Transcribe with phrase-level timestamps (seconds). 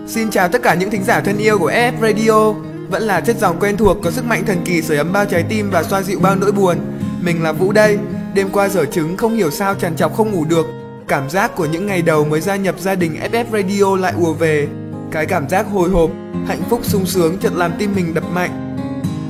[0.07, 2.53] Xin chào tất cả những thính giả thân yêu của FF Radio
[2.93, 5.43] vẫn là chất giọng quen thuộc có sức mạnh thần kỳ sưởi ấm bao trái
[5.49, 6.77] tim và xoa dịu bao nỗi buồn.
[7.21, 7.97] Mình là Vũ đây.
[8.33, 10.65] Đêm qua dở trứng không hiểu sao trằn trọc không ngủ được.
[11.07, 14.33] Cảm giác của những ngày đầu mới gia nhập gia đình FF Radio lại ùa
[14.33, 14.67] về.
[15.11, 16.09] Cái cảm giác hồi hộp,
[16.47, 18.77] hạnh phúc sung sướng chợt làm tim mình đập mạnh.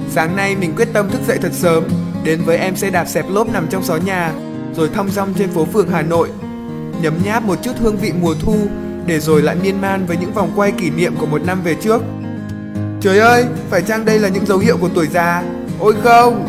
[0.10, 1.84] Sáng nay mình quyết tâm thức dậy thật sớm
[2.24, 4.32] Đến với em xe đạp xẹp lốp nằm trong xó nhà
[4.76, 6.30] Rồi thong dong trên phố phường Hà Nội.
[7.02, 8.56] Nhấm nháp một chút hương vị mùa thu
[9.06, 11.76] để rồi lại miên man với những vòng quay kỷ niệm của một năm về
[11.82, 12.02] trước.
[13.04, 15.44] Trời ơi, phải chăng đây là những dấu hiệu của tuổi già?
[15.80, 16.48] Ôi không!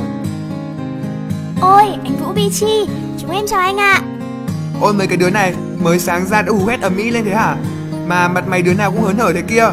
[1.61, 2.89] Ôi, anh Vũ Bichi,
[3.19, 4.03] chúng em chào anh ạ.
[4.81, 7.35] Ôi mấy cái đứa này, mới sáng ra đã hù hét ầm ĩ lên thế
[7.35, 7.57] hả?
[8.07, 9.71] Mà mặt mày đứa nào cũng hớn hở thế kia.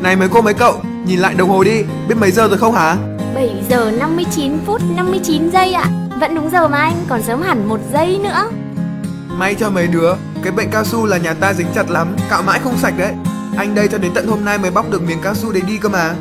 [0.00, 2.74] Này mấy cô mấy cậu, nhìn lại đồng hồ đi, biết mấy giờ rồi không
[2.74, 2.96] hả?
[3.34, 5.86] 7 giờ 59 phút 59 giây ạ.
[6.20, 8.50] Vẫn đúng giờ mà anh, còn sớm hẳn một giây nữa.
[9.38, 12.42] May cho mấy đứa, cái bệnh cao su là nhà ta dính chặt lắm, cạo
[12.42, 13.12] mãi không sạch đấy.
[13.60, 15.78] Anh đây cho đến tận hôm nay mới bóc được miếng cao su đấy đi
[15.78, 16.14] cơ mà.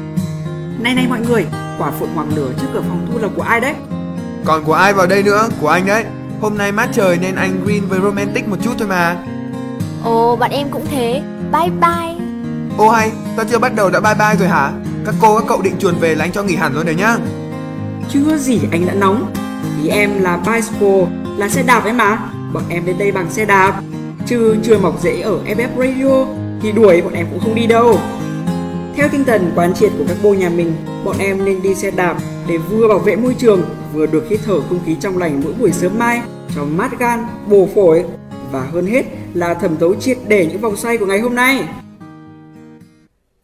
[0.79, 1.45] Này này mọi người,
[1.77, 3.73] quả phượng hoàng lửa trước cửa phòng thu là của ai đấy?
[4.45, 5.49] Còn của ai vào đây nữa?
[5.61, 6.05] Của anh đấy.
[6.41, 9.17] Hôm nay mát trời nên anh green với romantic một chút thôi mà.
[10.03, 11.21] Ồ, bọn em cũng thế.
[11.51, 12.15] Bye bye.
[12.77, 14.71] Ô hay, ta chưa bắt đầu đã bye bye rồi hả?
[15.05, 17.17] Các cô các cậu định chuồn về là anh cho nghỉ hẳn rồi đấy nhá.
[18.09, 19.33] Chưa gì anh đã nóng.
[19.83, 21.05] Ý em là bicycle,
[21.37, 22.17] là xe đạp ấy mà.
[22.53, 23.81] Bọn em đến đây bằng xe đạp.
[24.27, 26.25] Chứ chưa mọc rễ ở FF Radio
[26.61, 27.99] thì đuổi bọn em cũng không đi đâu.
[28.95, 31.91] Theo tinh thần quán triệt của các cô nhà mình, bọn em nên đi xe
[31.91, 33.61] đạp để vừa bảo vệ môi trường,
[33.93, 36.21] vừa được hít thở không khí trong lành mỗi buổi sớm mai,
[36.55, 37.19] cho mát gan,
[37.49, 38.03] bổ phổi
[38.51, 41.63] và hơn hết là thẩm thấu triệt để những vòng xoay của ngày hôm nay.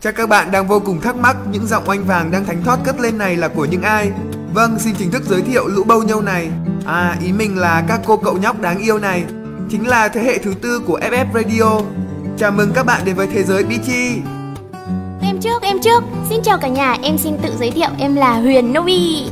[0.01, 2.77] Chắc các bạn đang vô cùng thắc mắc những giọng oanh vàng đang thánh thót
[2.83, 4.11] cất lên này là của những ai?
[4.53, 6.49] Vâng, xin chính thức giới thiệu lũ bâu nhâu này.
[6.85, 9.23] À, ý mình là các cô cậu nhóc đáng yêu này.
[9.69, 11.81] Chính là thế hệ thứ tư của FF Radio.
[12.37, 14.21] Chào mừng các bạn đến với thế giới Bichi.
[15.21, 16.03] Em trước, em trước.
[16.29, 19.29] Xin chào cả nhà, em xin tự giới thiệu em là Huyền Nobi.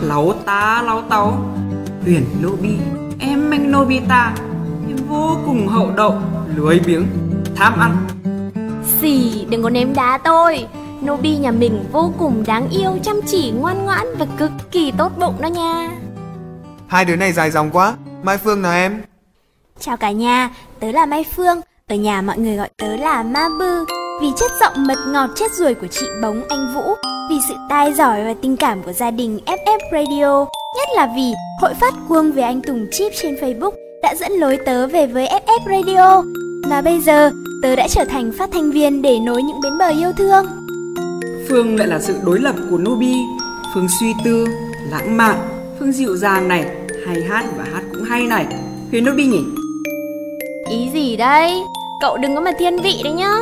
[0.00, 1.38] Láu tá láu táu
[2.04, 2.76] Huyền Nobi
[3.18, 4.34] Em anh Nobita
[4.88, 6.14] Em vô cùng hậu đậu
[6.56, 7.06] Lưới biếng
[7.56, 8.06] Tham ăn
[9.00, 10.66] Xì, đừng có ném đá tôi.
[11.06, 15.12] Nobi nhà mình vô cùng đáng yêu, chăm chỉ, ngoan ngoãn và cực kỳ tốt
[15.18, 15.90] bụng đó nha.
[16.86, 17.94] Hai đứa này dài dòng quá.
[18.22, 19.02] Mai Phương nào em?
[19.80, 21.60] Chào cả nhà, tớ là Mai Phương,
[21.92, 23.84] ở nhà mọi người gọi tớ là Ma Bư.
[24.20, 26.94] Vì chất giọng mật ngọt chết ruồi của chị Bống Anh Vũ.
[27.30, 30.46] Vì sự tai giỏi và tình cảm của gia đình FF Radio.
[30.76, 33.70] Nhất là vì hội phát cuông về anh Tùng Chip trên Facebook
[34.02, 36.22] đã dẫn lối tớ về với FF Radio.
[36.70, 37.30] Và bây giờ
[37.62, 40.46] tớ đã trở thành phát thanh viên để nối những bến bờ yêu thương.
[41.48, 43.14] Phương lại là sự đối lập của Nobi.
[43.74, 44.46] Phương suy tư,
[44.90, 45.36] lãng mạn.
[45.78, 46.66] Phương dịu dàng này
[47.06, 48.46] Hay hát và hát cũng hay này.
[48.90, 49.42] Huyền Nobi nhỉ?
[50.70, 51.62] Ý gì đây?
[52.02, 53.38] Cậu đừng có mà thiên vị đấy nhá.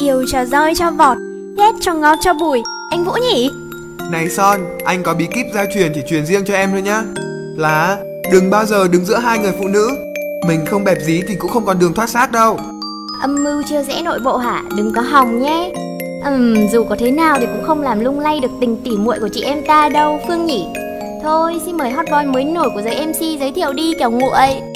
[0.00, 1.16] Yêu cho roi cho vọt,
[1.58, 3.50] ghét cho ngọt cho bùi Anh Vũ nhỉ?
[4.10, 7.02] Này Son, anh có bí kíp gia truyền chỉ truyền riêng cho em thôi nhá.
[7.56, 7.96] Là
[8.32, 9.90] đừng bao giờ đứng giữa hai người phụ nữ.
[10.48, 12.58] Mình không bẹp dí thì cũng không còn đường thoát xác đâu.
[13.20, 14.62] Âm mưu chưa rẽ nội bộ hả?
[14.76, 15.72] Đừng có hòng nhé.
[16.24, 19.18] Ừm, dù có thế nào thì cũng không làm lung lay được tình tỉ muội
[19.20, 20.66] của chị em ta đâu, Phương nhỉ.
[21.22, 24.67] Thôi, xin mời hot boy mới nổi của giới MC giới thiệu đi kẻo nguội.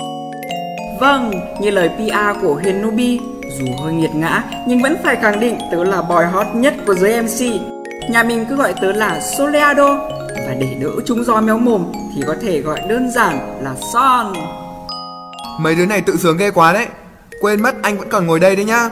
[1.03, 3.21] Vâng, như lời PR của Huyền Nobi
[3.59, 6.95] Dù hơi nghiệt ngã nhưng vẫn phải khẳng định tớ là boy hot nhất của
[6.95, 7.41] giới MC
[8.11, 9.99] Nhà mình cứ gọi tớ là Soleado
[10.47, 14.33] Và để đỡ chúng roi méo mồm thì có thể gọi đơn giản là Son
[15.61, 16.87] Mấy đứa này tự sướng ghê quá đấy.
[17.41, 18.91] Quên mất anh vẫn còn ngồi đây đấy nhá.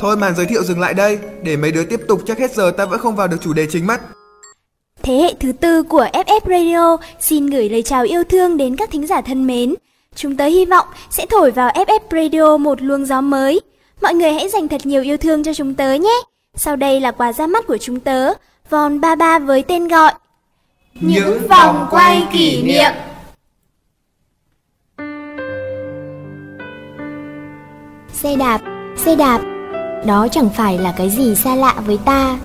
[0.00, 2.70] Thôi màn giới thiệu dừng lại đây, để mấy đứa tiếp tục chắc hết giờ
[2.70, 4.00] ta vẫn không vào được chủ đề chính mất.
[5.02, 8.90] Thế hệ thứ tư của FF Radio xin gửi lời chào yêu thương đến các
[8.90, 9.74] thính giả thân mến.
[10.14, 13.60] Chúng tớ hy vọng sẽ thổi vào FF Radio một luồng gió mới.
[14.02, 16.22] Mọi người hãy dành thật nhiều yêu thương cho chúng tớ nhé.
[16.54, 18.32] Sau đây là quà ra mắt của chúng tớ,
[18.70, 20.12] Von 33 với tên gọi
[21.00, 22.92] Những vòng quay kỷ niệm
[28.12, 28.60] Xe đạp,
[28.96, 29.40] xe đạp,
[30.06, 32.38] đó chẳng phải là cái gì xa lạ với ta.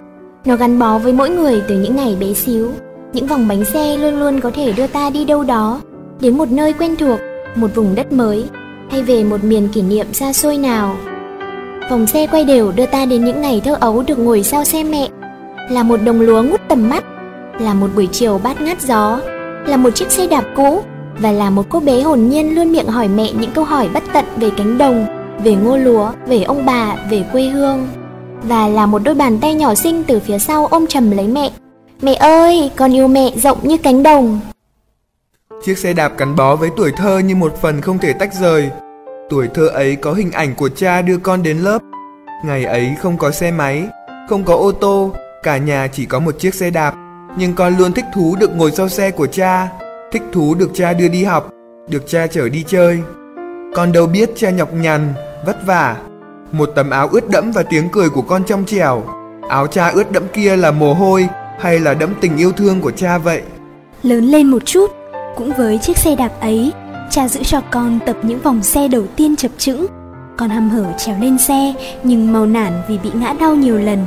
[0.46, 2.72] Nó gắn bó với mỗi người từ những ngày bé xíu.
[3.14, 5.82] Những vòng bánh xe luôn luôn có thể đưa ta đi đâu đó,
[6.20, 7.20] đến một nơi quen thuộc,
[7.56, 8.46] một vùng đất mới,
[8.90, 10.96] hay về một miền kỷ niệm xa xôi nào.
[11.92, 14.84] Vòng xe quay đều đưa ta đến những ngày thơ ấu được ngồi sau xe
[14.84, 15.08] mẹ,
[15.70, 17.04] là một đồng lúa ngút tầm mắt,
[17.60, 19.20] là một buổi chiều bát ngát gió,
[19.68, 20.82] là một chiếc xe đạp cũ
[21.20, 24.04] và là một cô bé hồn nhiên luôn miệng hỏi mẹ những câu hỏi bất
[24.14, 25.06] tận về cánh đồng,
[25.44, 27.88] về ngô lúa, về ông bà, về quê hương.
[28.44, 31.52] Và là một đôi bàn tay nhỏ xinh từ phía sau ôm chầm lấy mẹ.
[32.02, 34.40] Mẹ ơi, con yêu mẹ rộng như cánh đồng.
[35.66, 38.70] Chiếc xe đạp gắn bó với tuổi thơ như một phần không thể tách rời.
[39.30, 41.80] Tuổi thơ ấy có hình ảnh của cha đưa con đến lớp.
[42.46, 43.88] Ngày ấy không có xe máy,
[44.30, 45.12] không có ô tô,
[45.44, 46.94] cả nhà chỉ có một chiếc xe đạp.
[47.38, 49.70] Nhưng con luôn thích thú được ngồi sau xe của cha,
[50.12, 51.50] thích thú được cha đưa đi học,
[51.90, 53.00] được cha chở đi chơi.
[53.76, 55.14] Con đâu biết cha nhọc nhằn,
[55.46, 55.98] vất vả.
[56.52, 59.04] Một tấm áo ướt đẫm và tiếng cười của con trong trẻo.
[59.50, 61.28] Áo cha ướt đẫm kia là mồ hôi
[61.60, 63.42] hay là đẫm tình yêu thương của cha vậy?
[64.04, 64.92] Lớn lên một chút,
[65.36, 66.72] cũng với chiếc xe đạp ấy,
[67.12, 69.88] cha giữ cho con tập những vòng xe đầu tiên chập chững.
[70.38, 74.06] Con hăm hở trèo lên xe nhưng mau nản vì bị ngã đau nhiều lần.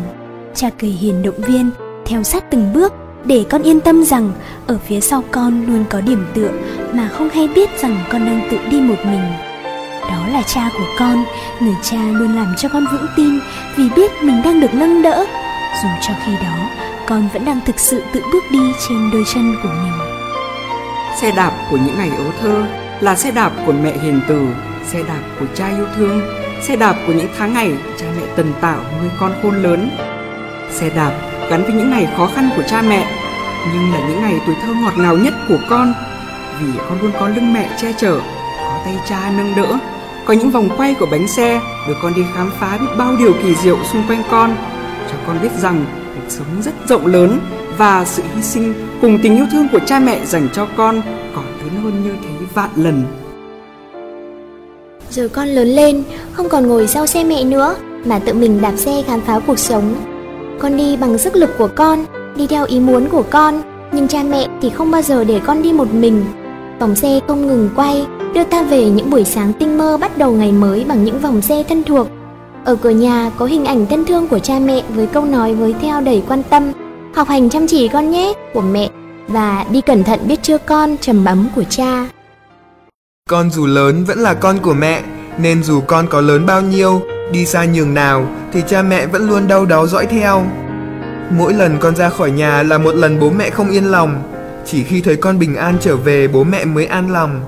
[0.55, 1.71] Cha cười hiền động viên,
[2.07, 2.93] theo sát từng bước
[3.25, 4.33] để con yên tâm rằng
[4.67, 6.51] ở phía sau con luôn có điểm tựa
[6.93, 9.33] mà không hay biết rằng con đang tự đi một mình.
[10.03, 11.25] Đó là cha của con,
[11.61, 13.39] người cha luôn làm cho con vững tin
[13.77, 15.27] vì biết mình đang được nâng đỡ,
[15.83, 16.69] dù cho khi đó
[17.07, 20.06] con vẫn đang thực sự tự bước đi trên đôi chân của mình.
[21.21, 22.65] Xe đạp của những ngày ấu thơ
[23.01, 24.49] là xe đạp của mẹ hiền từ,
[24.87, 26.21] xe đạp của cha yêu thương,
[26.63, 29.91] xe đạp của những tháng ngày cha mẹ tần tạo nuôi con khôn lớn.
[30.71, 31.13] Xe đạp
[31.51, 33.07] gắn với những ngày khó khăn của cha mẹ,
[33.73, 35.95] nhưng là những ngày tuổi thơ ngọt ngào nhất của con,
[36.61, 38.21] vì con luôn có lưng mẹ che chở,
[38.59, 39.79] có tay cha nâng đỡ,
[40.27, 43.33] có những vòng quay của bánh xe đưa con đi khám phá biết bao điều
[43.43, 44.57] kỳ diệu xung quanh con,
[45.11, 45.85] cho con biết rằng
[46.15, 47.41] cuộc sống rất rộng lớn
[47.79, 51.03] và sự hy sinh cùng tình yêu thương của cha mẹ dành cho con
[51.35, 53.03] còn lớn hơn như thế vạn lần.
[55.11, 56.03] Giờ con lớn lên,
[56.33, 59.59] không còn ngồi sau xe mẹ nữa, mà tự mình đạp xe khám phá cuộc
[59.59, 59.95] sống.
[60.59, 62.05] Con đi bằng sức lực của con,
[62.37, 63.63] đi theo ý muốn của con,
[63.93, 66.25] nhưng cha mẹ thì không bao giờ để con đi một mình.
[66.81, 70.33] Vòng xe không ngừng quay, đưa ta về những buổi sáng tinh mơ bắt đầu
[70.33, 72.09] ngày mới bằng những vòng xe thân thuộc.
[72.65, 75.75] Ở cửa nhà có hình ảnh thân thương của cha mẹ với câu nói với
[75.81, 76.73] theo đầy quan tâm,
[77.17, 78.91] học hành chăm chỉ con nhé của mẹ
[79.29, 82.09] và đi cẩn thận biết chưa con trầm bấm của cha.
[83.31, 85.03] Con dù lớn vẫn là con của mẹ,
[85.39, 87.03] nên dù con có lớn bao nhiêu,
[87.33, 90.45] đi xa nhường nào thì cha mẹ vẫn luôn đau đáu dõi theo.
[91.31, 94.23] Mỗi lần con ra khỏi nhà là một lần bố mẹ không yên lòng,
[94.67, 97.41] chỉ khi thấy con bình an trở về bố mẹ mới an lòng.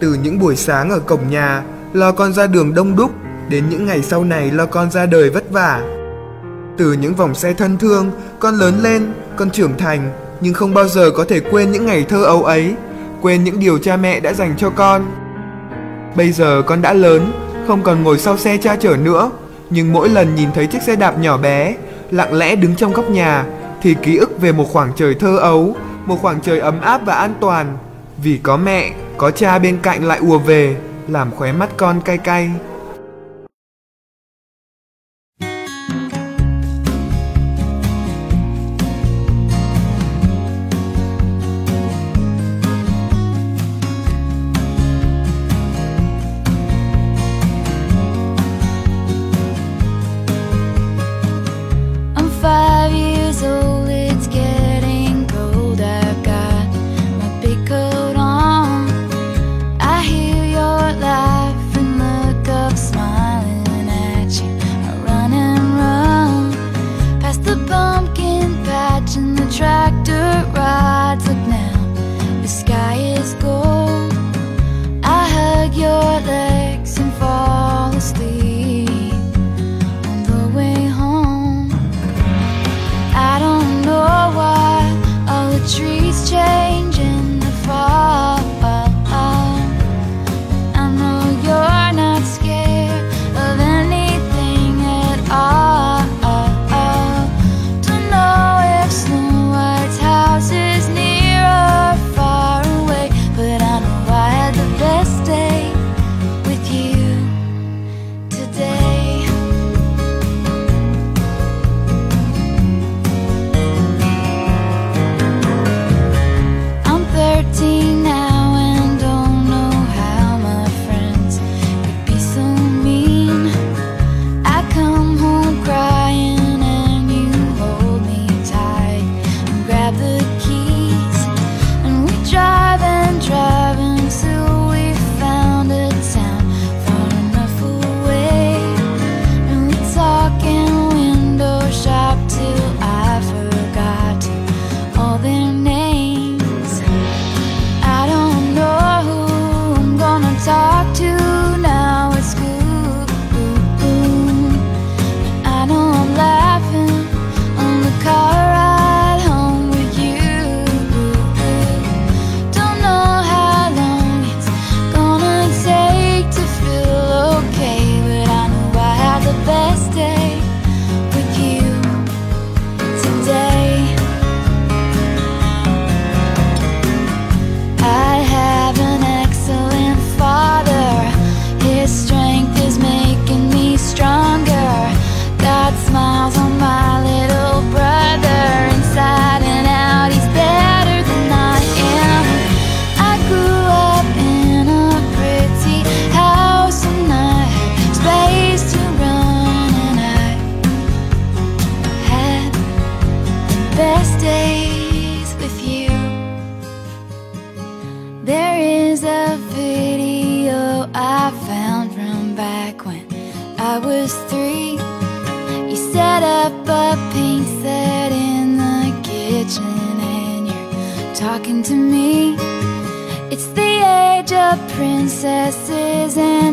[0.00, 1.62] Từ những buổi sáng ở cổng nhà,
[1.92, 3.10] lo con ra đường đông đúc,
[3.48, 6.01] đến những ngày sau này lo con ra đời vất vả.
[6.76, 10.10] Từ những vòng xe thân thương, con lớn lên, con trưởng thành,
[10.40, 12.74] nhưng không bao giờ có thể quên những ngày thơ ấu ấy,
[13.20, 15.02] quên những điều cha mẹ đã dành cho con.
[16.16, 17.32] Bây giờ con đã lớn,
[17.66, 19.30] không còn ngồi sau xe cha chở nữa,
[19.70, 21.76] nhưng mỗi lần nhìn thấy chiếc xe đạp nhỏ bé,
[22.10, 23.44] lặng lẽ đứng trong góc nhà,
[23.82, 25.76] thì ký ức về một khoảng trời thơ ấu,
[26.06, 27.78] một khoảng trời ấm áp và an toàn.
[28.22, 30.76] Vì có mẹ, có cha bên cạnh lại ùa về,
[31.08, 32.50] làm khóe mắt con cay cay.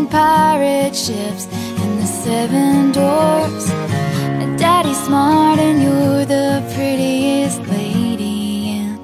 [0.08, 1.48] Pirate ships
[1.82, 3.70] and the seven dwarfs.
[4.60, 9.00] Daddy's smart and you're the prettiest lady in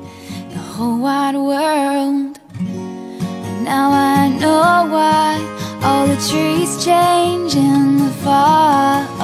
[0.50, 2.38] the whole wide world.
[2.60, 5.40] And now I know why
[5.82, 9.15] all the trees change in the fall.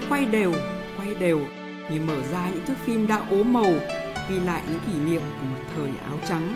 [0.00, 0.52] Cứ quay đều,
[0.98, 1.40] quay đều
[1.90, 3.72] như mở ra những thước phim đã ố màu
[4.30, 6.54] ghi lại những kỷ niệm của một thời áo trắng.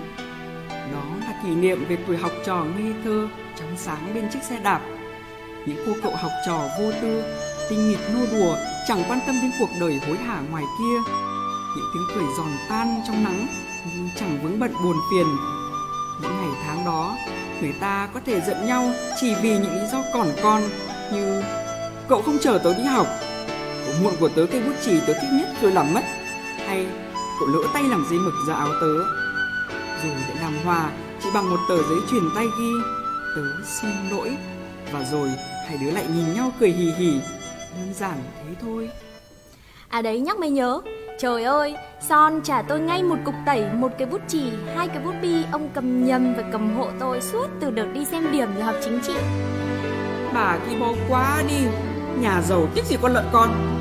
[0.68, 4.60] Đó là kỷ niệm về tuổi học trò ngây thơ, trong sáng bên chiếc xe
[4.60, 4.80] đạp.
[5.66, 7.22] Những cô cậu học trò vô tư,
[7.70, 8.56] tinh nghịch nô đùa,
[8.88, 11.12] chẳng quan tâm đến cuộc đời hối hả ngoài kia.
[11.76, 13.46] Những tiếng cười giòn tan trong nắng
[13.86, 15.26] nhưng chẳng vướng bận buồn phiền.
[16.22, 17.16] Những ngày tháng đó,
[17.60, 20.62] người ta có thể giận nhau chỉ vì những lý do còn con
[21.12, 21.42] như
[22.08, 23.06] cậu không chở tớ đi học,
[24.02, 26.02] muộn của tớ cây bút chì tớ thích nhất rồi làm mất,
[26.66, 26.86] hay
[27.40, 28.94] cậu lỡ tay làm dây mực ra áo tớ.
[30.02, 30.90] Rồi để làm hòa
[31.22, 32.70] chỉ bằng một tờ giấy truyền tay ghi.
[33.36, 34.36] Tớ xin lỗi
[34.92, 35.28] và rồi
[35.66, 37.20] hai đứa lại nhìn nhau cười hì hì.
[37.76, 38.90] Đơn giản thế thôi.
[39.88, 40.80] À đấy nhắc mới nhớ.
[41.18, 41.76] Trời ơi,
[42.08, 44.42] Son trả tôi ngay một cục tẩy, một cái bút chì,
[44.76, 48.04] hai cái bút bi Ông cầm nhầm và cầm hộ tôi suốt từ đợt đi
[48.04, 49.14] xem điểm rồi học chính trị.
[50.34, 51.64] Bà ki bo quá đi.
[52.20, 53.71] Nhà giàu tiếc gì con lợn con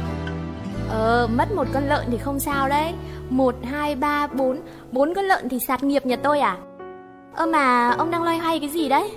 [0.92, 2.94] Ờ, mất một con lợn thì không sao đấy.
[3.30, 4.60] Một, hai, ba, bốn.
[4.92, 6.58] Bốn con lợn thì sạt nghiệp nhà tôi à?
[7.34, 9.12] Ơ mà ông đang loay hoay cái gì đấy?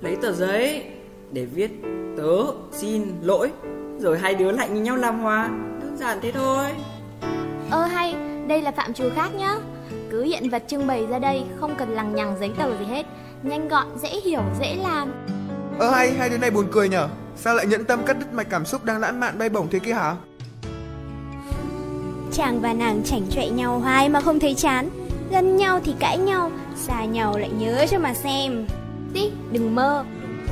[0.00, 0.84] Lấy tờ giấy
[1.32, 1.70] để viết
[2.16, 3.50] tớ xin lỗi.
[3.98, 5.48] Rồi hai đứa lại nhìn nhau làm hòa.
[5.82, 6.64] Đơn giản thế thôi.
[7.70, 8.14] Ơ hay,
[8.46, 9.54] đây là phạm trù khác nhá.
[10.10, 13.06] Cứ hiện vật trưng bày ra đây Không cần lằng nhằng giấy tờ gì hết.
[13.42, 15.12] Nhanh gọn, dễ hiểu, dễ làm.
[15.78, 17.08] Ơ hay, hai đứa này buồn cười nhở?
[17.36, 19.78] Sao lại nhẫn tâm cắt đứt mạch cảm xúc đang lãng mạn bay bổng thế
[19.78, 20.16] kia hả?
[22.32, 24.88] Chàng và nàng chảnh chọe nhau hoài mà không thấy chán.
[25.30, 28.66] Gần nhau thì cãi nhau Xa nhau lại nhớ cho mà xem.
[29.14, 30.04] Tí, đừng mơ.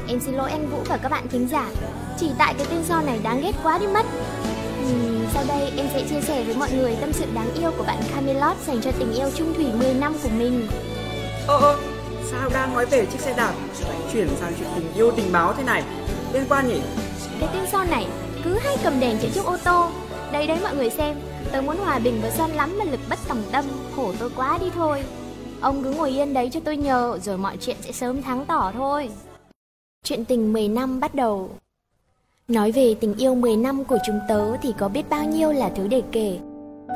[0.08, 1.68] Em xin lỗi anh Vũ và các bạn thính giả.
[2.20, 4.06] Chỉ tại cái tên son này đáng ghét quá đi mất.
[4.78, 7.84] Ừm, Sau đây em sẽ chia sẻ với mọi người tâm sự đáng yêu của
[7.84, 10.68] bạn Camelot Dành cho tình yêu trung thủy 10 năm của mình.
[11.46, 11.76] Ơ ơ
[12.30, 13.52] sao đang nói về chiếc xe đạp?
[13.88, 15.82] Lại chuyển sang chuyện tình yêu tình báo thế này.
[16.32, 16.80] Liên quan nhỉ?
[17.40, 18.06] Cái tên son này
[18.44, 19.90] cứ hay cầm đèn chạy trước ô tô.
[20.32, 21.16] Đây đấy mọi người xem
[21.52, 23.64] Tớ muốn hòa bình với Sơn lắm mà lực bất tòng tâm
[23.96, 25.02] Khổ tôi quá đi thôi.
[25.60, 28.72] Ông cứ ngồi yên đấy cho tôi nhờ Rồi mọi chuyện sẽ sớm thắng tỏ
[28.74, 29.10] thôi.
[30.04, 31.50] Chuyện tình 10 năm bắt đầu.
[32.48, 35.70] Nói về tình yêu 10 năm của chúng tớ thì có biết bao nhiêu là
[35.76, 36.38] thứ để kể.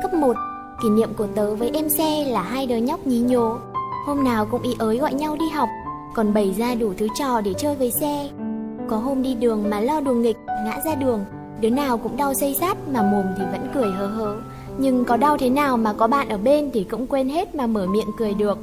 [0.01, 0.35] Cấp 1,
[0.83, 3.57] kỷ niệm của tớ với em xe là hai đứa nhóc nhí nhố.
[4.05, 5.69] Hôm nào cũng ý ới gọi nhau đi học
[6.15, 8.29] Còn bày ra đủ thứ trò để chơi với xe.
[8.89, 11.25] Có hôm đi đường mà lo đùa nghịch, ngã ra đường
[11.61, 14.35] Đứa nào cũng đau dây rát mà mồm thì vẫn cười hớ hớ
[14.77, 17.67] Nhưng có đau thế nào mà có bạn ở bên thì cũng quên hết mà
[17.67, 18.57] mở miệng cười được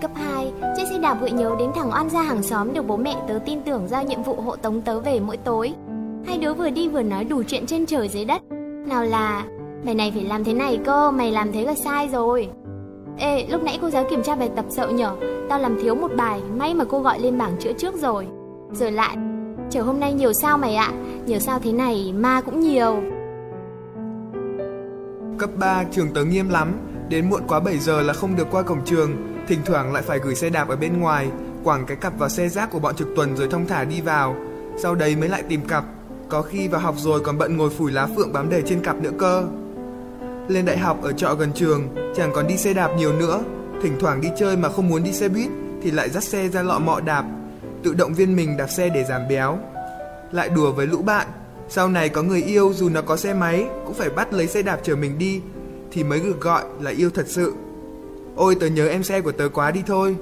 [0.00, 2.96] Cấp 2, chiếc xe đạp gợi nhớ đến thằng oan gia hàng xóm được bố
[2.96, 5.72] mẹ tớ tin tưởng giao nhiệm vụ hộ tống tớ về mỗi tối.
[6.26, 8.42] Hai đứa vừa đi vừa nói đủ chuyện trên trời dưới đất.
[8.86, 9.44] Nào là,
[9.84, 12.48] mày này phải làm thế này cơ, mày làm thế là sai rồi.
[13.18, 15.16] Ê, lúc nãy cô giáo kiểm tra bài tập sợ nhở,
[15.48, 18.26] tao làm thiếu một bài, may mà cô gọi lên bảng chữa trước rồi.
[18.72, 19.16] Rồi lại,
[19.70, 20.92] Trời hôm nay nhiều sao mày ạ,
[21.26, 23.02] nhiều sao thế này ma cũng nhiều.
[25.38, 26.72] Cấp 3 trường tớ nghiêm lắm,
[27.08, 29.16] đến muộn quá 7 giờ là không được qua cổng trường,
[29.48, 31.28] thỉnh thoảng lại phải gửi xe đạp ở bên ngoài,
[31.64, 34.36] quẳng cái cặp vào xe rác của bọn trực tuần rồi thông thả đi vào,
[34.76, 35.84] sau đấy mới lại tìm cặp,
[36.28, 38.96] có khi vào học rồi còn bận ngồi phủi lá phượng bám đầy trên cặp
[39.02, 39.44] nữa cơ.
[40.48, 43.40] Lên đại học ở trọ gần trường, chẳng còn đi xe đạp nhiều nữa,
[43.82, 45.50] thỉnh thoảng đi chơi mà không muốn đi xe buýt
[45.82, 47.24] thì lại dắt xe ra lọ mọ đạp,
[47.82, 49.58] tự động viên mình đạp xe để giảm béo.
[50.32, 51.26] Lại đùa với lũ bạn,
[51.68, 54.62] sau này có người yêu dù nó có xe máy cũng phải bắt lấy xe
[54.62, 55.40] đạp chở mình đi
[55.90, 57.54] thì mới được gọi là yêu thật sự.
[58.36, 60.16] Ôi tớ nhớ em xe của tớ quá đi thôi.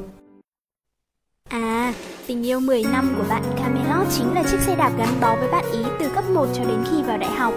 [1.49, 1.95] À,
[2.27, 5.51] tình yêu 10 năm của bạn Camelot chính là chiếc xe đạp gắn bó với
[5.51, 7.55] bạn ý từ cấp 1 cho đến khi vào đại học.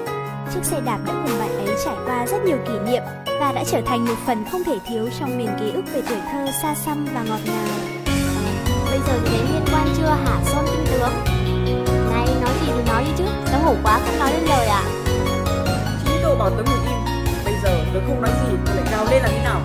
[0.53, 3.63] Chiếc xe đạp đã cùng bạn ấy trải qua rất nhiều kỷ niệm và đã
[3.71, 6.75] trở thành một phần không thể thiếu trong miền ký ức về tuổi thơ xa
[6.75, 8.00] xăm và ngọt ngào
[8.91, 10.41] bây giờ thế liên quan chưa hả?
[10.45, 11.13] Son tinh tướng
[12.11, 13.23] Này nói gì thì nói đi chứ.
[13.45, 14.83] Tớ hổ quá không nói lên lời à?
[16.05, 17.25] Chí đồ bảo tớ ngồi im.
[17.45, 19.61] Bây giờ tớ không nói gì tớ lại cao lên là thế nào?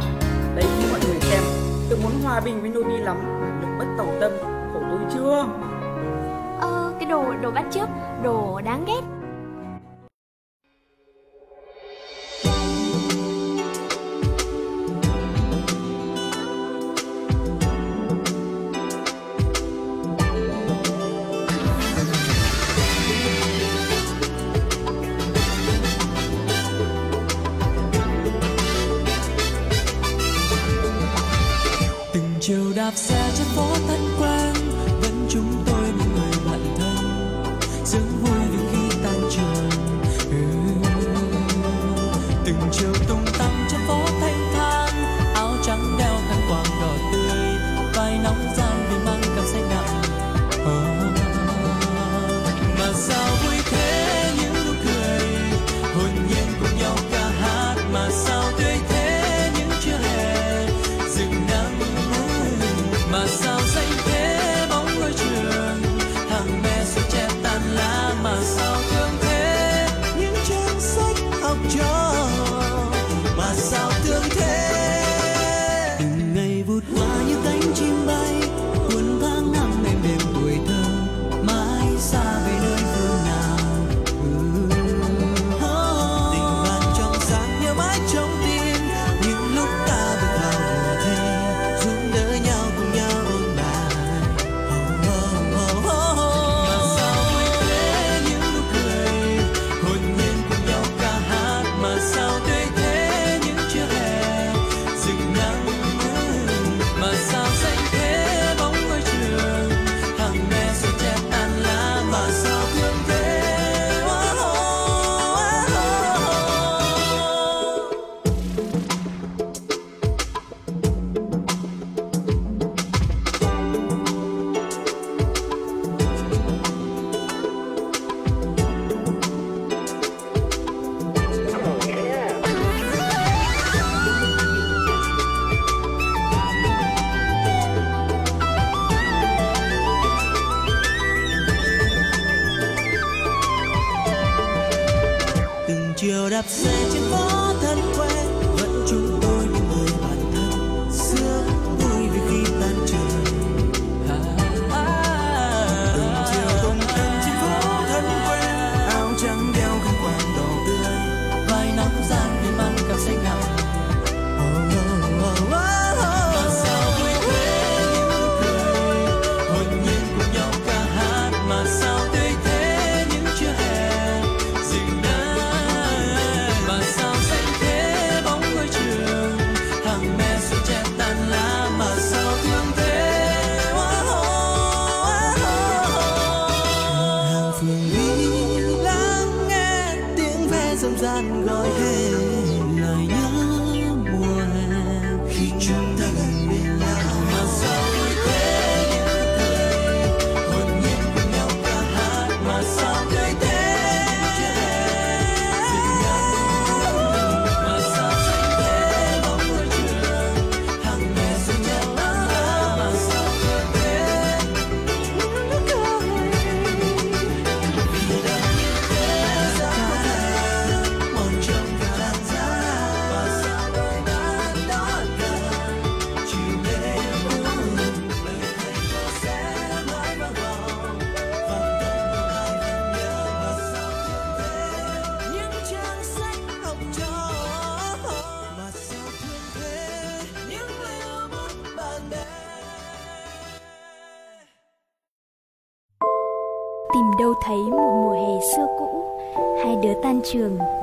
[0.55, 1.43] Đấy như mọi người xem
[1.91, 3.17] Tớ muốn hòa bình với Nobi lắm.
[3.61, 4.33] Được bất tòng tâm.
[4.73, 5.47] Khổ tôi chưa?
[6.61, 7.89] Ờ cái đồ đồ bắt trước.
[8.23, 9.16] Đồ đáng ghét.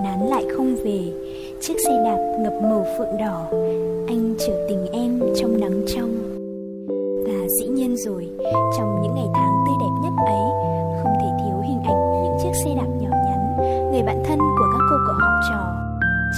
[0.01, 0.99] nán lại không về.
[1.61, 3.47] Chiếc xe đạp ngập màu phượng đỏ,
[4.07, 6.09] anh chở tình em trong nắng trong.
[7.25, 8.29] Và dĩ nhiên rồi,
[8.77, 10.43] trong những ngày tháng tươi đẹp nhất ấy,
[11.03, 13.57] không thể thiếu hình ảnh của những chiếc xe đạp nhỏ nhắn,
[13.91, 15.61] người bạn thân của các cô cậu học trò.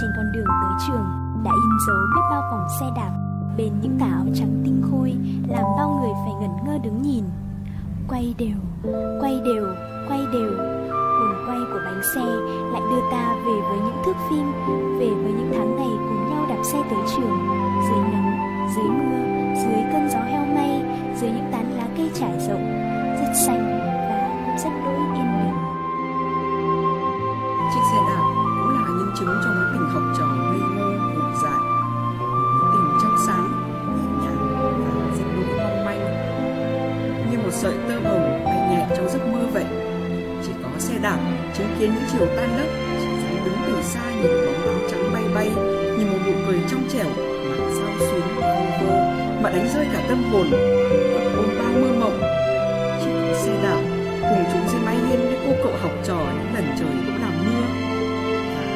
[0.02, 1.06] Trên con đường tới trường,
[1.44, 3.12] đã in dấu biết bao vòng xe đạp,
[3.58, 5.14] bên những tà áo trắng tinh khôi,
[5.50, 7.24] làm bao người phải ngẩn ngơ đứng nhìn.
[8.10, 8.58] Quay đều
[9.22, 9.66] quay đều
[10.08, 10.85] quay đều
[11.56, 12.22] quay của bánh xe
[12.72, 14.52] lại đưa ta về với những thước phim,
[15.00, 17.38] về với những tháng ngày cùng nhau đạp xe tới trường,
[17.90, 18.38] dưới nắng,
[18.76, 20.82] dưới mưa, dưới cơn gió heo may,
[21.22, 22.66] dưới những tán lá cây trải rộng,
[23.22, 23.75] rất xanh.
[41.58, 42.68] Chứng kiến những chiều tan lớp
[43.00, 45.50] chỉ dám đứng từ xa nhìn bóng áo trắng bay bay
[45.98, 47.06] như một nụ cười trong trẻo
[47.50, 48.42] mà sao xuyến vô
[48.82, 48.96] vô
[49.42, 52.20] mà đánh rơi cả tâm hồn và ôm bao mơ mộng.
[53.04, 53.82] Chỉ có xe đạp
[54.22, 57.34] cùng chúng dưới mái hiên với cô cậu học trò những lần trời cũng làm
[57.46, 57.66] mưa.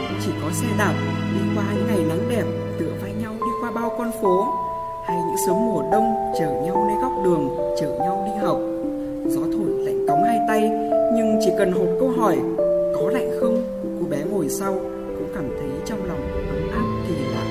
[0.04, 0.94] Và chỉ có xe đạp
[1.34, 2.46] đi qua những ngày nắng đẹp,
[2.80, 4.48] tựa vai nhau đi qua bao con phố.
[5.08, 8.58] Hay những sớm mùa đông chở nhau nơi góc đường, chở nhau đi học.
[9.26, 10.62] Gió thổi lạnh cóng hai tay,
[11.16, 12.38] nhưng chỉ cần hộp câu hỏi
[13.00, 13.64] có lạnh không
[14.00, 14.74] cô bé ngồi sau
[15.18, 17.44] cũng cảm thấy trong lòng ấm áp kỳ lạ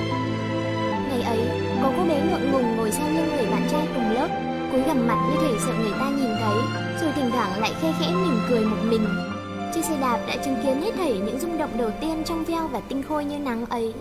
[1.09, 1.39] Ngày ấy,
[1.83, 4.27] có cô bé ngượng ngùng ngồi sau lưng người bạn trai cùng lớp,
[4.71, 6.57] cúi gằm mặt như thể sợ người ta nhìn thấy,
[7.01, 9.05] rồi thỉnh thoảng lại khe khẽ mỉm cười một mình.
[9.73, 12.67] Chiếc xe đạp đã chứng kiến hết thảy những rung động đầu tiên trong veo
[12.67, 13.93] và tinh khôi như nắng ấy.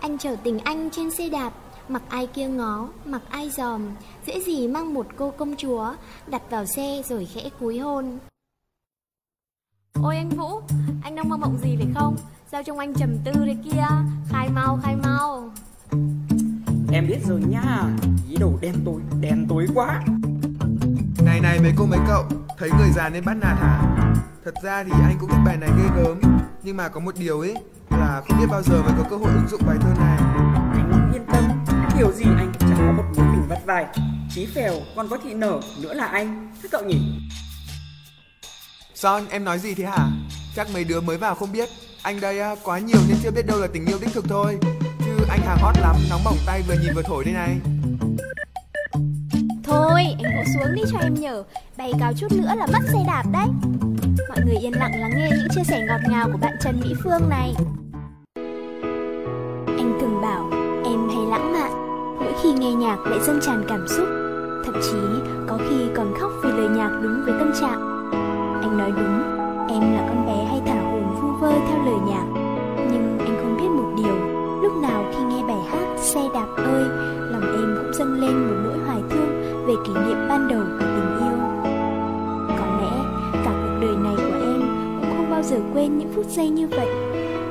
[0.00, 1.52] Anh chở tình anh trên xe đạp,
[1.88, 3.82] mặc ai kia ngó, mặc ai dòm,
[4.26, 5.92] dễ gì mang một cô công chúa,
[6.26, 8.18] đặt vào xe rồi khẽ cúi hôn.
[10.00, 10.60] Ôi anh Vũ,
[11.02, 12.16] anh đang mơ mộng gì phải không?
[12.52, 13.84] Sao trông anh trầm tư thế kia?
[14.28, 15.50] Khai mau, khai mau.
[16.92, 17.82] em biết rồi nha
[18.30, 20.02] ý đồ đen tối đen tối quá
[21.24, 22.24] Này này mấy cô mấy cậu,
[22.58, 23.82] thấy người già nên bắt nạt hả?
[24.44, 26.20] Thật ra thì anh cũng biết bài này ghê gớm,
[26.62, 27.54] nhưng mà có một điều ấy
[27.90, 30.18] là không biết bao giờ mới có cơ hội ứng dụng bài thơ này.
[30.72, 31.44] anh yên tâm
[31.98, 33.86] kiểu gì anh cũng chẳng có một mối tình vắt vai
[34.34, 37.20] chí phèo còn có thị nở nữa là anh các cậu nhỉ
[39.02, 40.08] Son, em nói gì thế hả?
[40.56, 41.68] Chắc mấy đứa mới vào không biết.
[42.02, 44.58] Anh đây á, quá nhiều nên chưa biết đâu là tình yêu đích thực thôi.
[44.98, 47.56] Chứ anh hàng hot lắm, nóng bỏng tay vừa nhìn vừa thổi đây này.
[49.64, 51.42] Thôi, anh vỗ xuống đi cho em nhờ,
[51.76, 53.46] bay cao chút nữa là mất xe đạp đấy.
[54.28, 56.94] Mọi người yên lặng lắng nghe những chia sẻ ngọt ngào của bạn Trần Mỹ
[57.04, 57.54] Phương này.
[59.66, 60.50] Anh từng bảo
[60.84, 61.72] em hay lãng mạn,
[62.20, 64.06] mỗi khi nghe nhạc lại dâng tràn cảm xúc,
[64.64, 68.01] thậm chí có khi còn khóc vì lời nhạc đúng với tâm trạng.
[68.62, 69.22] Anh nói đúng,
[69.68, 72.24] em là con bé hay thả hồn vu vơ theo lời nhạc.
[72.92, 74.16] Nhưng anh không biết một điều,
[74.62, 76.84] lúc nào khi nghe bài hát Xe đạp ơi,
[77.30, 80.86] lòng em cũng dâng lên một nỗi hoài thương về kỷ niệm ban đầu của
[80.96, 81.38] tình yêu.
[82.58, 82.92] Có lẽ
[83.44, 84.60] cả cuộc đời này của em
[85.00, 86.88] cũng không bao giờ quên những phút giây như vậy.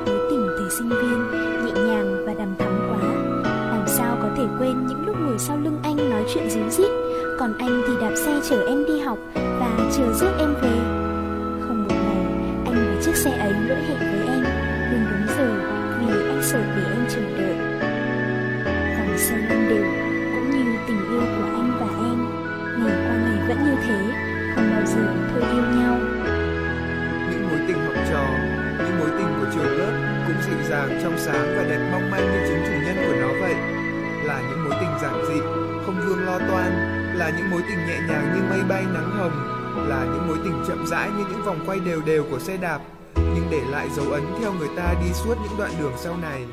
[0.06, 1.30] Mối tình thời sinh viên
[1.64, 3.08] nhẹ nhàng và đằm thắm quá.
[3.44, 6.90] Làm sao có thể quên những lúc ngồi sau lưng anh nói chuyện díu dít,
[7.38, 11.01] còn anh thì đạp xe chở em đi học và chờ rước em về
[13.22, 14.44] xe ấy lỗi hẹn với em.
[14.90, 15.48] Đừng đúng giờ
[15.98, 17.56] vì anh sợ để em chờ đợi.
[18.98, 19.84] Vòng sau lưng đều
[20.32, 22.18] cũng như tình yêu của anh và em
[22.78, 23.98] ngày qua ngày vẫn như thế
[24.54, 25.96] không bao giờ thôi yêu nhau.
[27.30, 28.24] Những mối tình học trò,
[28.78, 29.92] những mối tình của trường lớp
[30.26, 33.28] cũng dịu dàng, trong sáng và đẹp mong manh như chính chủ nhân của nó
[33.40, 33.54] vậy.
[34.24, 35.40] Là những mối tình giản dị,
[35.86, 36.72] không vương lo toan,
[37.14, 39.32] là những mối tình nhẹ nhàng như mây bay nắng hồng,
[39.88, 42.78] là những mối tình chậm rãi như những vòng quay đều đều của xe đạp,
[43.34, 46.44] nhưng để lại dấu ấn theo người ta đi suốt những đoạn đường sau này.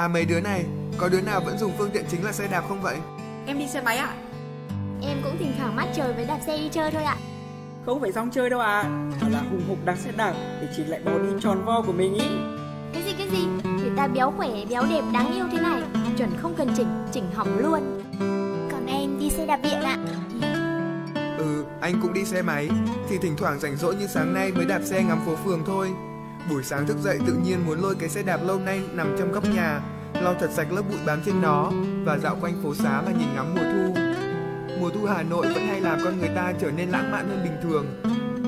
[0.00, 0.64] À mấy đứa này,
[0.98, 2.96] có đứa nào vẫn dùng phương tiện chính là xe đạp không vậy?
[3.46, 4.14] Em đi xe máy ạ
[5.02, 7.16] Em cũng thỉnh thoảng mắt trời với đạp xe đi chơi thôi ạ.
[7.86, 8.82] Không phải rong chơi đâu à
[9.20, 11.92] Mà là hùng hục đạp xe đạp Để chỉ lại bò đi tròn vo của
[11.92, 12.26] mình ý
[12.92, 13.46] Cái gì cái gì?
[13.64, 15.82] Người ta béo khỏe, béo đẹp, đáng yêu thế này,
[16.18, 18.02] chuẩn không cần chỉnh, chỉnh hỏng luôn.
[18.72, 19.98] Còn em đi xe đạp điện ạ.
[21.38, 22.68] Ừ, anh cũng đi xe máy
[23.08, 25.88] Thì thỉnh thoảng rảnh rỗi như sáng nay mới đạp xe ngắm phố phường thôi
[26.50, 29.32] Buổi sáng thức dậy tự nhiên muốn lôi cái xe đạp lâu nay nằm trong
[29.32, 29.80] góc nhà
[30.14, 31.72] Lau thật sạch lớp bụi bám trên nó
[32.04, 34.00] Và dạo quanh phố xá và nhìn ngắm mùa thu.
[34.80, 37.40] Mùa thu Hà Nội vẫn hay làm con người ta trở nên lãng mạn hơn
[37.44, 37.86] bình thường.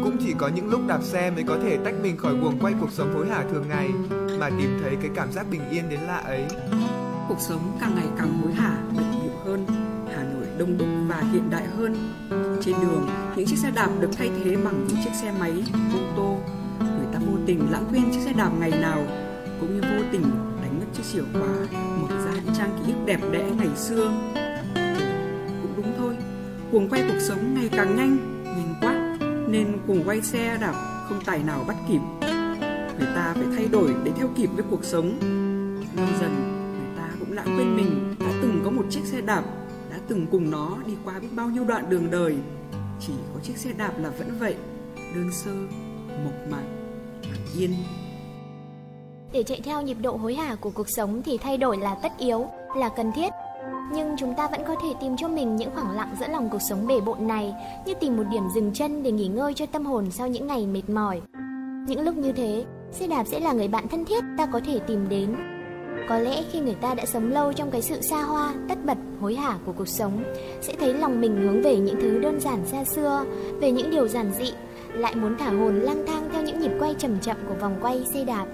[0.05, 2.75] Cũng chỉ có những lúc đạp xe mới có thể tách mình khỏi guồng quay
[2.81, 3.89] cuộc sống hối hả thường ngày
[4.39, 6.45] Mà tìm thấy cái cảm giác bình yên đến lạ ấy.
[7.29, 9.67] Cuộc sống càng ngày càng hối hả, bận rộn hơn
[10.17, 12.13] Hà Nội đông đúc và hiện đại hơn.
[12.65, 15.53] Trên đường, những chiếc xe đạp được thay thế bằng những chiếc xe máy,
[15.93, 16.39] ô tô
[17.27, 19.07] vô tình lãng quên chiếc xe đạp ngày nào
[19.61, 20.23] Cũng như vô tình
[20.63, 21.49] đánh mất chiếc chìa khóa
[22.01, 24.13] Mở ra những trang ký ức đẹp đẽ ngày xưa.
[25.63, 26.17] Cũng đúng thôi
[26.73, 31.21] Cuồng quay cuộc sống ngày càng nhanh, nhanh quá Nên cuồng quay xe đạp không
[31.25, 32.01] tài nào bắt kịp.
[32.99, 35.19] Người ta phải thay đổi để theo kịp với cuộc sống.
[35.97, 36.33] Lâu dần
[36.79, 39.43] người ta cũng lãng quên mình đã từng có một chiếc xe đạp
[39.91, 42.37] đã từng cùng nó đi qua biết bao nhiêu đoạn đường đời.
[43.01, 44.57] Chỉ có chiếc xe đạp là vẫn vậy
[45.15, 45.53] đơn sơ
[46.25, 46.82] mộc mạc
[47.23, 47.75] lặng yên
[49.33, 52.13] Để chạy theo nhịp độ hối hả của cuộc sống thì thay đổi là tất
[52.19, 53.33] yếu, là cần thiết.
[53.93, 56.63] Nhưng chúng ta vẫn có thể tìm cho mình những khoảng lặng giữa lòng cuộc
[56.63, 57.55] sống bể bộn này,
[57.87, 60.67] như tìm một điểm dừng chân để nghỉ ngơi cho tâm hồn sau những ngày
[60.67, 61.21] mệt mỏi.
[61.87, 64.79] Những lúc như thế, xe đạp sẽ là người bạn thân thiết ta có thể
[64.79, 65.37] tìm đến.
[66.09, 68.99] Có lẽ khi người ta đã sống lâu trong cái sự xa hoa, tất bật,
[69.21, 70.23] hối hả của cuộc sống,
[70.61, 73.25] sẽ thấy lòng mình hướng về những thứ đơn giản xa xưa,
[73.61, 74.53] về những điều giản dị,
[74.95, 78.05] lại muốn thả hồn lang thang theo những nhịp quay chậm chậm của vòng quay
[78.15, 78.47] xe đạp.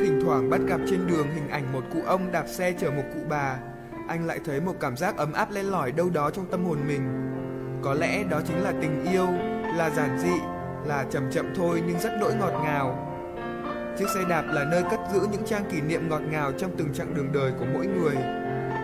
[0.00, 3.02] Thỉnh thoảng bắt gặp trên đường hình ảnh một cụ ông đạp xe chở một
[3.14, 3.56] cụ bà.
[4.08, 6.78] Anh lại thấy một cảm giác ấm áp len lỏi đâu đó trong tâm hồn
[6.88, 7.02] mình.
[7.82, 9.26] Có lẽ đó chính là tình yêu,
[9.76, 10.40] là giản dị,
[10.86, 13.12] là chậm chậm thôi nhưng rất đỗi ngọt ngào.
[13.98, 16.94] Chiếc xe đạp là nơi cất giữ những trang kỷ niệm ngọt ngào trong từng
[16.94, 18.16] chặng đường đời của mỗi người.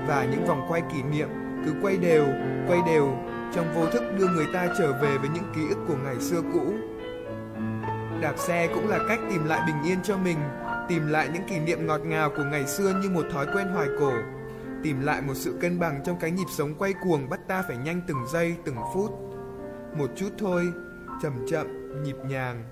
[0.08, 1.28] Và những vòng quay kỷ niệm
[1.66, 2.24] cứ quay đều,
[2.68, 3.16] quay đều
[3.54, 6.42] Trong vô thức đưa người ta trở về với những ký ức của ngày xưa
[6.52, 6.74] cũ.
[8.22, 10.38] Đạp xe cũng là cách tìm lại bình yên cho mình
[10.88, 13.88] Tìm lại những kỷ niệm ngọt ngào của ngày xưa như một thói quen hoài
[14.00, 14.12] cổ.
[14.82, 17.76] Tìm lại một sự cân bằng trong cái nhịp sống quay cuồng bắt ta phải
[17.76, 19.10] nhanh từng giây, từng phút.
[19.98, 20.72] Một chút thôi,
[21.22, 21.66] chậm chậm,
[22.04, 22.64] nhịp nhàng.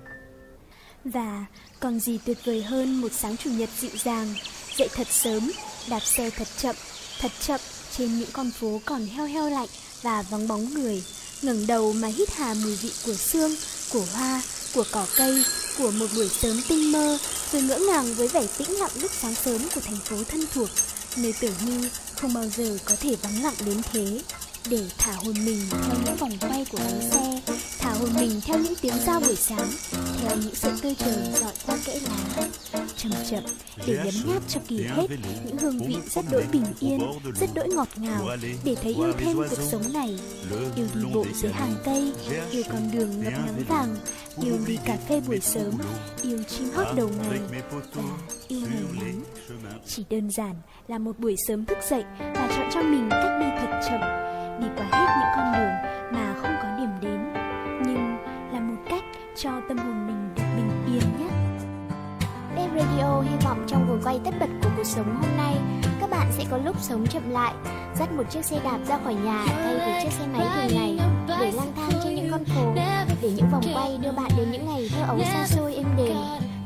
[1.05, 1.45] Và
[1.79, 4.27] còn gì tuyệt vời hơn một sáng chủ nhật dịu dàng,
[4.75, 5.51] dậy thật sớm,
[5.89, 6.75] đạp xe thật chậm,
[7.21, 7.59] thật chậm
[7.91, 9.69] trên những con phố còn heo heo lạnh
[10.01, 11.03] và vắng bóng người,
[11.41, 13.51] ngẩng đầu mà hít hà mùi vị của xương,
[13.93, 14.41] của hoa,
[14.73, 15.43] của cỏ cây,
[15.77, 17.17] của một buổi sớm tinh mơ,
[17.51, 20.69] rồi ngỡ ngàng với vẻ tĩnh lặng lúc sáng sớm của thành phố thân thuộc,
[21.17, 24.21] nơi tưởng như không bao giờ có thể vắng lặng đến thế
[24.69, 27.41] để thả hồn mình theo những vòng quay của bánh xe,
[27.79, 29.67] thả hồn mình theo những tiếng giao buổi sáng,
[30.21, 32.47] theo những sợi tươi trời dọi qua kẽ lá.
[32.97, 33.43] Chậm chậm
[33.87, 35.07] để nhấm nháp cho kỳ hết
[35.45, 36.99] những hương vị rất đỗi bình yên,
[37.39, 38.27] rất đỗi ngọt ngào,
[38.63, 40.19] để thấy yêu thêm cuộc sống này.
[40.75, 42.11] Yêu đi bộ dưới hàng cây,
[42.51, 43.95] yêu con đường ngập nắng vàng,
[44.43, 45.73] yêu ly cà phê buổi sớm,
[46.21, 47.39] yêu chim hót đầu ngày.
[47.93, 48.03] và
[48.47, 49.23] yêu ngày nắng.
[49.87, 50.55] Chỉ đơn giản
[50.87, 54.20] là một buổi sớm thức dậy và chọn cho mình cách đi thật chậm, đi
[54.77, 55.71] qua hết những con đường
[56.11, 57.33] mà không có điểm đến,
[57.85, 58.17] nhưng
[58.53, 59.03] là một cách
[59.35, 61.31] cho tâm hồn mình được bình yên nhất.
[62.55, 65.55] Đêm Radio hy vọng trong guồng quay tất bật của cuộc sống hôm nay,
[65.99, 67.53] các bạn sẽ có lúc sống chậm lại,
[67.95, 70.99] dắt một chiếc xe đạp ra khỏi nhà thay vì chiếc xe máy thường ngày,
[71.27, 72.73] để lang thang trên những con phố,
[73.21, 76.15] để những vòng quay đưa bạn đến những ngày thơ ấu xa xôi êm đềm,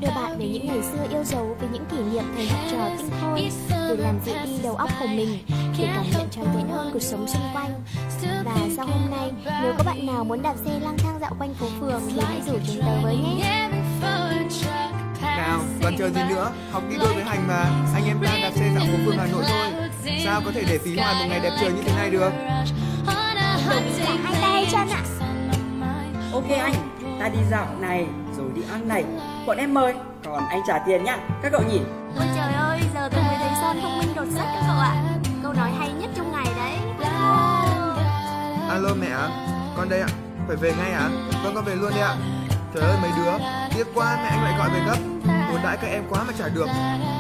[0.06, 2.90] đưa bạn về những ngày xưa yêu dấu với những kỷ niệm thời học trò
[2.98, 5.40] tinh khôi, để làm dịu đi đầu óc của mình,
[5.78, 7.72] để cảm nhận trọn vẹn hơn cuộc sống xung quanh.
[8.46, 11.54] Và sau hôm nay, nếu có bạn nào muốn đạp xe lang thang dạo quanh
[11.54, 13.70] phố phường thì hãy rủ chúng tớ với nhé.
[15.22, 16.52] Nào, còn chờ gì nữa?
[16.72, 17.66] Học đi đôi với hành mà.
[17.94, 19.90] Anh em ta đạp xe dạo phố phường Hà Nội thôi.
[20.24, 22.32] Sao có thể để phí hoài một ngày đẹp trời như thế này được?
[23.06, 25.04] Cả hai tay chân ạ.
[26.34, 26.74] Ok anh,
[27.20, 28.06] ta đi dạo này
[28.38, 29.04] rồi đi ăn này.
[29.46, 29.94] Bọn em mời,
[30.26, 31.18] còn anh trả tiền nhá.
[31.42, 31.80] Các cậu nhỉ?
[32.18, 34.96] Ôi trời ơi, giờ tôi mới thấy Son thông minh đột xuất các cậu ạ.
[35.44, 36.74] Câu nói hay nhất trong ngày đấy.
[38.70, 39.30] Alo mẹ ạ,
[39.78, 40.08] con đây ạ.
[40.48, 41.10] Phải về ngay ạ?
[41.44, 42.16] Vâng con về luôn đi ạ.
[42.74, 43.32] Trời ơi mấy đứa,
[43.76, 44.98] tiếc quá mẹ anh lại gọi về gấp.
[45.50, 46.68] Muốn đãi các em quá mà chả được.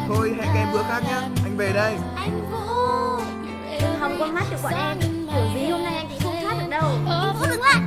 [0.07, 1.21] Thôi hẹn các em bữa khác nhá.
[1.43, 1.95] Anh về đây.
[2.15, 2.57] Anh Vũ.
[3.81, 6.55] Đừng hòng con mắt được bọn em, kiểu gì hôm nay anh cũng không thoát
[6.59, 6.89] được đâu.
[7.39, 7.81] Vũ dừng lại,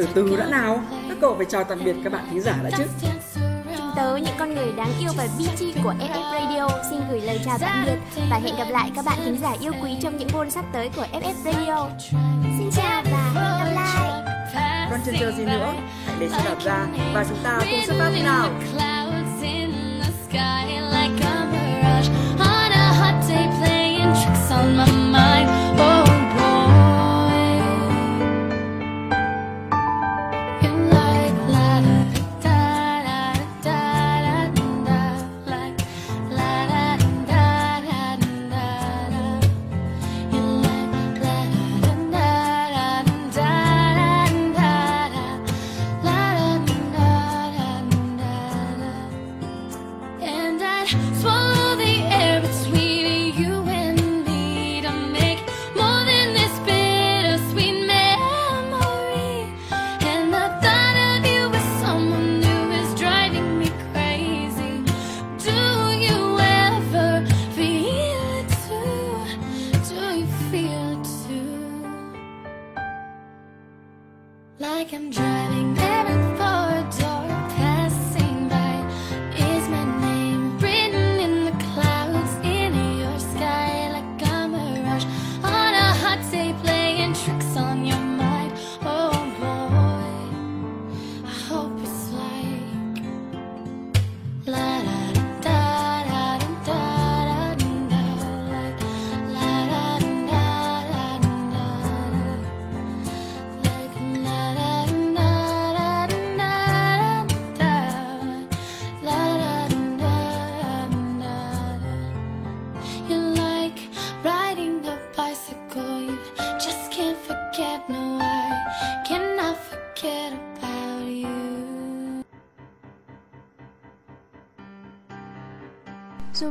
[0.00, 2.70] Từ từ đã nào, các cậu phải chào tạm biệt các bạn thính giả đã
[2.78, 2.84] chứ.
[3.76, 7.40] Chúng tớ những con người đáng yêu và BG của FF Radio xin gửi lời
[7.44, 10.28] chào tạm biệt và hẹn gặp lại các bạn thính giả yêu quý trong những
[10.32, 11.88] buôn sắp tới của FF Radio.
[12.58, 14.22] Xin chào và hẹn gặp lại.
[14.90, 15.72] Còn chần chờ gì nữa,
[16.06, 18.50] hãy lấy xe đạp ra và chúng ta cùng xuất phát đi nào.